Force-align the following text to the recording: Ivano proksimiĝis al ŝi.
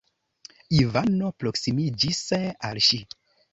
Ivano 0.83 1.29
proksimiĝis 1.43 2.25
al 2.71 2.83
ŝi. 2.91 3.03